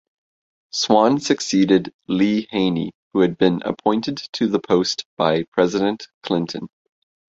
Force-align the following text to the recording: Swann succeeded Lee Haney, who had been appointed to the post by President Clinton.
Swann 0.73 1.19
succeeded 1.19 1.93
Lee 2.07 2.47
Haney, 2.49 2.91
who 3.13 3.19
had 3.19 3.37
been 3.37 3.61
appointed 3.61 4.17
to 4.33 4.47
the 4.47 4.57
post 4.59 5.05
by 5.15 5.43
President 5.53 6.07
Clinton. 6.23 6.69